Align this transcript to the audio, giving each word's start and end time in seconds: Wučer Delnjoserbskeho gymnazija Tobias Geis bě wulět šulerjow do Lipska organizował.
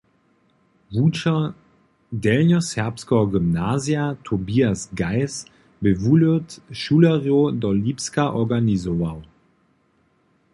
Wučer 0.95 1.41
Delnjoserbskeho 2.25 3.25
gymnazija 3.35 4.05
Tobias 4.29 4.87
Geis 5.03 5.35
bě 5.81 5.91
wulět 6.01 6.49
šulerjow 6.79 7.51
do 7.61 7.69
Lipska 7.83 8.25
organizował. 8.41 9.17